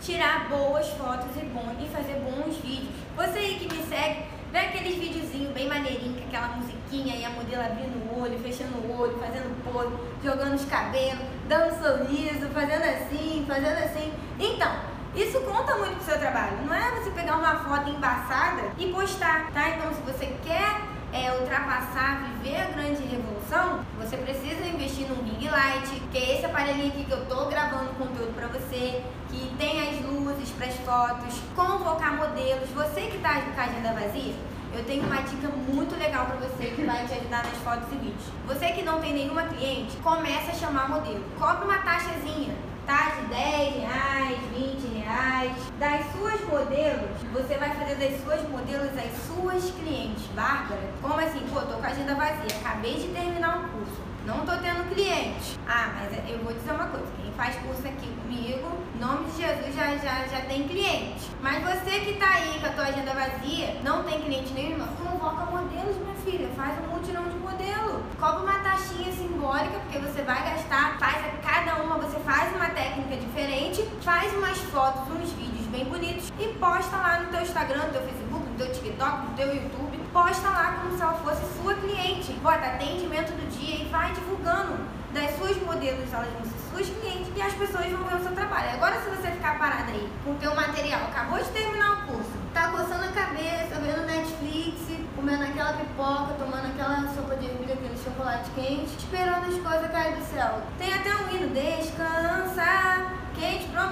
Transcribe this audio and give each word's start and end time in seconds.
tirar 0.00 0.48
boas 0.48 0.88
fotos 0.90 1.36
e, 1.36 1.44
bom, 1.46 1.74
e 1.80 1.86
fazer 1.88 2.14
bons 2.20 2.56
vídeos. 2.56 2.88
Você 3.16 3.38
aí 3.38 3.58
que 3.58 3.74
me 3.74 3.82
segue, 3.84 4.24
vê 4.50 4.58
aqueles 4.58 4.96
videozinhos 4.96 5.52
bem 5.52 5.68
maneirinhos, 5.68 6.20
com 6.20 6.28
aquela 6.28 6.48
musiquinha 6.56 7.16
e 7.16 7.24
a 7.24 7.30
modelo 7.30 7.62
abrindo 7.62 8.10
o 8.10 8.22
olho, 8.22 8.38
fechando 8.38 8.78
o 8.78 9.00
olho, 9.00 9.18
fazendo 9.18 9.62
pose, 9.64 9.92
jogando 10.24 10.54
os 10.54 10.64
cabelos, 10.64 11.24
dando 11.48 11.74
um 11.74 11.82
sorriso, 11.82 12.48
fazendo 12.48 12.84
assim, 12.84 13.44
fazendo 13.46 13.78
assim. 13.84 14.12
Então, 14.38 14.72
isso 15.14 15.40
conta 15.40 15.76
muito 15.76 15.96
pro 15.96 16.04
seu 16.04 16.18
trabalho. 16.18 16.64
Não 16.64 16.74
é 16.74 16.90
você 16.92 17.10
pegar 17.10 17.36
uma 17.36 17.56
foto 17.56 17.90
embaçada 17.90 18.62
e 18.78 18.86
postar, 18.92 19.50
tá? 19.52 19.68
Então, 19.70 19.92
se 19.92 20.00
você 20.00 20.34
quer 20.44 20.89
é, 21.12 21.32
ultrapassar, 21.32 22.22
viver 22.42 22.60
a 22.60 22.64
grande 22.66 23.02
revolução, 23.02 23.80
você 23.98 24.16
precisa 24.16 24.64
investir 24.66 25.06
num 25.08 25.22
ring 25.22 25.48
light, 25.48 25.88
que 26.12 26.18
é 26.18 26.36
esse 26.36 26.46
aparelhinho 26.46 26.88
aqui 26.88 27.04
que 27.04 27.10
eu 27.10 27.26
tô 27.26 27.46
gravando 27.46 27.90
conteúdo 27.98 28.34
para 28.34 28.46
você, 28.48 29.02
que 29.28 29.54
tem 29.58 29.88
as 29.88 30.00
luzes 30.04 30.50
para 30.50 30.66
as 30.66 30.76
fotos, 30.76 31.40
convocar 31.54 32.16
modelos. 32.16 32.68
Você 32.70 33.02
que 33.02 33.18
tá 33.18 33.40
com 33.40 33.60
a 33.60 33.64
agenda 33.64 33.92
vazia, 33.92 34.34
eu 34.72 34.84
tenho 34.84 35.02
uma 35.02 35.20
dica 35.22 35.48
muito 35.48 35.98
legal 35.98 36.26
para 36.26 36.36
você 36.36 36.70
que 36.70 36.84
vai 36.84 37.04
te 37.04 37.14
ajudar 37.14 37.44
nas 37.44 37.56
fotos 37.58 37.92
e 37.92 37.96
vídeos. 37.96 38.24
Você 38.46 38.70
que 38.70 38.82
não 38.82 39.00
tem 39.00 39.12
nenhuma 39.12 39.42
cliente, 39.44 39.96
começa 39.96 40.52
a 40.52 40.54
chamar 40.54 40.88
modelo. 40.88 41.24
Cobre 41.38 41.64
uma 41.64 41.78
taxazinha, 41.78 42.54
tá? 42.86 43.16
De 43.16 43.26
10 43.34 43.74
reais, 43.82 44.38
20 44.56 44.98
reais. 44.98 45.52
Das 45.78 46.06
suas 46.12 46.40
modelos, 46.42 47.10
você 47.32 47.56
vai 47.56 47.70
fazer 47.74 47.96
das 47.96 48.22
suas 48.22 48.48
modelos 48.48 48.90
as 48.96 49.26
suas 49.60 49.70
clientes. 49.72 50.24
Bárbara, 50.34 50.80
como 51.02 51.14
assim? 51.20 51.40
Pô, 51.52 51.60
tô 51.60 51.74
com 51.76 51.84
a 51.84 51.88
agenda 51.88 52.14
vazia, 52.14 52.56
acabei 52.60 52.94
de 52.94 53.08
terminar 53.08 53.58
um 53.58 53.68
curso. 53.68 54.00
Não 54.24 54.40
tô 54.40 54.52
tendo 54.58 54.88
cliente. 54.94 55.58
Ah, 55.68 55.92
mas 55.94 56.12
eu 56.28 56.38
vou 56.38 56.52
dizer 56.52 56.72
uma 56.72 56.86
coisa, 56.86 57.06
quem 57.20 57.32
faz 57.32 57.56
curso 57.56 57.86
aqui 57.86 58.06
comigo, 58.22 58.68
nome 58.98 59.30
de 59.30 59.42
Jesus 59.42 59.74
já, 59.74 59.96
já, 59.96 60.26
já 60.28 60.40
tem 60.42 60.68
cliente. 60.68 61.30
Mas 61.42 61.62
você 61.62 62.00
que 62.00 62.14
tá 62.14 62.28
aí 62.34 62.58
com 62.60 62.66
a 62.66 62.70
tua 62.70 62.84
agenda 62.84 63.12
vazia, 63.12 63.80
não 63.82 64.04
tem 64.04 64.20
cliente 64.20 64.52
nenhum, 64.52 64.86
convoca 65.02 65.46
modelos, 65.46 65.96
minha 65.96 66.14
filha, 66.16 66.48
faz 66.56 66.78
um 66.84 66.94
mutirão 66.94 67.24
de 67.24 67.36
modelo. 67.36 68.02
Cobra 68.18 68.40
uma 68.40 68.58
taxinha 68.60 69.10
simbólica, 69.12 69.78
porque 69.80 69.98
você 69.98 70.22
vai 70.22 70.42
gastar, 70.42 70.98
faz 70.98 71.16
a 71.24 71.30
cada 71.38 71.82
uma, 71.82 71.96
você 71.96 72.18
faz 72.20 72.54
uma 72.54 72.68
técnica 72.68 73.16
diferente, 73.16 73.82
faz 74.02 74.32
umas 74.34 74.58
fotos, 74.58 75.02
uns 75.16 75.32
vídeos 75.32 75.66
bem 75.68 75.86
bonitos 75.86 76.30
e 76.38 76.48
posta 76.58 76.96
lá 76.96 77.20
no 77.20 77.30
teu 77.30 77.40
Instagram, 77.40 77.86
no 77.86 77.92
teu 77.92 78.02
Facebook, 78.02 78.49
teu 78.60 78.72
TikTok, 78.72 79.26
no 79.26 79.36
teu 79.36 79.54
YouTube 79.54 79.98
posta 80.12 80.50
lá 80.50 80.80
como 80.82 80.94
se 80.94 81.02
ela 81.02 81.14
fosse 81.14 81.40
sua 81.56 81.74
cliente. 81.74 82.32
Bota 82.42 82.66
atendimento 82.66 83.32
do 83.32 83.48
dia 83.56 83.84
e 83.84 83.88
vai 83.88 84.12
divulgando 84.12 84.76
das 85.14 85.34
suas 85.36 85.56
modelos, 85.62 86.12
elas 86.12 86.28
vão 86.34 86.44
ser 86.44 86.60
suas 86.70 86.88
clientes 87.00 87.32
e 87.34 87.42
as 87.42 87.54
pessoas 87.54 87.86
vão 87.90 88.04
ver 88.04 88.16
o 88.16 88.22
seu 88.22 88.32
trabalho. 88.32 88.70
Agora, 88.74 89.00
se 89.00 89.08
você 89.08 89.30
ficar 89.30 89.58
parada 89.58 89.90
aí 89.90 90.08
com 90.24 90.32
o 90.32 90.34
teu 90.36 90.54
material, 90.54 91.00
acabou 91.08 91.38
de 91.38 91.48
terminar 91.50 91.92
o 91.92 92.12
curso, 92.12 92.30
tá 92.52 92.68
coçando 92.68 93.04
a 93.04 93.12
cabeça, 93.12 93.80
vendo 93.80 94.06
Netflix, 94.06 94.76
comendo 95.16 95.44
aquela 95.44 95.72
pipoca, 95.72 96.34
tomando 96.38 96.66
aquela 96.66 97.08
sopa 97.14 97.36
de 97.36 97.46
ervilha, 97.46 97.74
aquele 97.74 97.96
chocolate 97.96 98.50
quente, 98.54 98.96
esperando 98.98 99.48
as 99.48 99.58
coisas 99.58 99.90
caírem 99.90 100.20
do 100.20 100.24
céu. 100.26 100.62
Tem 100.78 100.92
até 100.92 101.16
um 101.16 101.34
hino, 101.34 101.48
descansar. 101.48 103.16
Quem 103.34 103.58
te 103.58 103.68
prometeu, 103.68 103.89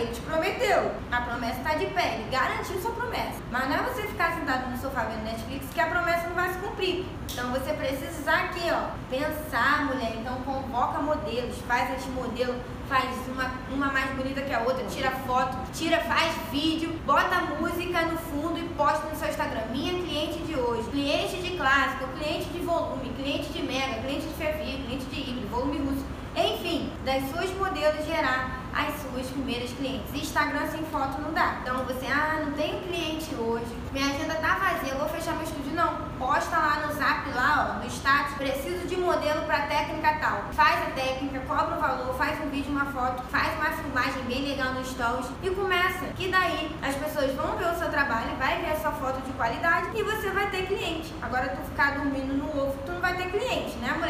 ele 0.00 0.12
te 0.12 0.20
prometeu. 0.22 0.92
A 1.10 1.20
promessa 1.20 1.58
está 1.58 1.74
de 1.74 1.86
pé, 1.86 2.14
ele 2.14 2.30
garantiu 2.30 2.80
sua 2.80 2.92
promessa. 2.92 3.40
Mas 3.50 3.68
não 3.68 3.76
é 3.76 3.82
você 3.82 4.02
ficar 4.02 4.34
sentado 4.34 4.70
no 4.70 4.78
sofá 4.78 5.04
vendo 5.04 5.24
Netflix 5.24 5.66
que 5.72 5.80
a 5.80 5.86
promessa 5.86 6.28
não 6.28 6.34
vai 6.34 6.52
se 6.52 6.58
cumprir. 6.58 7.04
Então 7.30 7.50
você 7.50 7.72
precisa 7.72 8.32
aqui, 8.32 8.70
ó, 8.70 8.90
pensar, 9.10 9.86
mulher. 9.86 10.16
Então 10.16 10.34
convoca 10.42 11.00
modelos, 11.00 11.56
faz 11.66 11.96
esse 11.96 12.08
modelo, 12.10 12.54
faz 12.88 13.08
uma, 13.28 13.50
uma 13.70 13.86
mais 13.92 14.10
bonita 14.12 14.40
que 14.42 14.52
a 14.52 14.60
outra, 14.60 14.84
tira 14.86 15.10
foto, 15.26 15.56
tira, 15.72 15.98
faz 16.00 16.32
vídeo, 16.50 16.90
bota 17.06 17.40
música 17.60 18.02
no 18.02 18.18
fundo 18.18 18.58
e 18.58 18.68
posta 18.74 19.06
no 19.08 19.16
seu 19.16 19.28
Instagram. 19.28 19.66
Minha 19.70 19.92
cliente 20.02 20.38
de 20.40 20.56
hoje, 20.56 20.88
cliente 20.90 21.36
de 21.36 21.56
clássico, 21.56 22.06
cliente 22.18 22.48
de 22.50 22.58
volume, 22.60 23.10
cliente 23.16 23.52
de 23.52 23.62
mega, 23.62 24.00
cliente 24.02 24.26
de 24.26 24.34
fervia, 24.34 24.78
cliente 24.78 25.04
de 25.06 25.20
híbrido, 25.20 25.48
volume 25.48 25.78
russo. 25.78 26.04
Enfim, 26.36 26.90
das 27.04 27.28
suas 27.30 27.50
modelos 27.56 28.06
gerar 28.06 28.59
as 28.72 28.94
suas 29.00 29.26
primeiras 29.28 29.70
clientes. 29.72 30.14
Instagram 30.14 30.66
sem 30.68 30.84
foto 30.86 31.20
não 31.20 31.32
dá. 31.32 31.58
Então 31.62 31.84
você, 31.84 32.06
ah, 32.06 32.42
não 32.44 32.52
tenho 32.52 32.80
cliente 32.82 33.34
hoje, 33.34 33.66
minha 33.92 34.06
agenda 34.06 34.34
tá 34.34 34.54
vazia, 34.56 34.94
vou 34.94 35.08
fechar 35.08 35.34
meu 35.34 35.44
estúdio. 35.44 35.72
Não, 35.74 35.96
posta 36.18 36.56
lá 36.56 36.86
no 36.86 36.92
zap, 36.94 37.28
lá, 37.30 37.76
ó, 37.76 37.82
no 37.82 37.90
status, 37.90 38.34
preciso 38.34 38.86
de 38.86 38.96
modelo 38.96 39.42
para 39.42 39.66
técnica 39.66 40.18
tal. 40.20 40.44
Faz 40.52 40.82
a 40.88 40.90
técnica, 40.90 41.40
cobra 41.40 41.76
o 41.76 41.80
valor, 41.80 42.14
faz 42.14 42.38
um 42.44 42.50
vídeo, 42.50 42.70
uma 42.70 42.86
foto, 42.86 43.22
faz 43.30 43.54
uma 43.54 43.70
filmagem 43.70 44.22
bem 44.24 44.48
legal 44.48 44.74
no 44.74 44.84
stories 44.84 45.26
e 45.42 45.50
começa. 45.50 46.06
Que 46.16 46.28
daí 46.28 46.76
as 46.82 46.94
pessoas 46.96 47.34
vão 47.34 47.56
ver 47.56 47.68
o 47.68 47.74
seu 47.78 47.88
trabalho, 47.88 48.36
vai 48.38 48.60
ver 48.60 48.72
a 48.72 48.80
sua 48.80 48.92
foto 48.92 49.20
de 49.22 49.32
qualidade 49.32 49.88
e 49.94 50.02
você 50.02 50.30
vai 50.30 50.50
ter 50.50 50.66
cliente. 50.66 51.14
Agora 51.22 51.48
tu 51.48 51.62
ficar 51.70 51.94
dormindo 51.94 52.34
no 52.34 52.48
ovo, 52.50 52.76
tu 52.84 52.92
não 52.92 53.00
vai 53.00 53.16
ter 53.16 53.30
cliente, 53.30 53.76
né, 53.78 53.92
mulher? 53.98 54.09